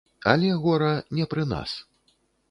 Але, 0.31 0.47
гора, 0.63 0.87
не 1.19 1.27
пры 1.33 1.43
нас. 1.51 1.75